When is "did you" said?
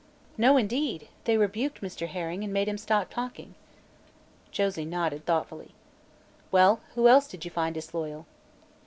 7.27-7.51